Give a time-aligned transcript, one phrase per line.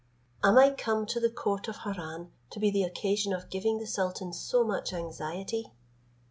[0.43, 3.85] Am I come to the court of Harran to be the occasion of giving the
[3.85, 5.73] sultan so much anxiety?"